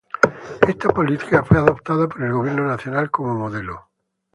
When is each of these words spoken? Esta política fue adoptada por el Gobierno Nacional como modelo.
Esta 0.67 0.89
política 0.89 1.43
fue 1.43 1.57
adoptada 1.59 2.09
por 2.09 2.23
el 2.23 2.33
Gobierno 2.33 2.63
Nacional 2.63 3.11
como 3.11 3.35
modelo. 3.35 3.91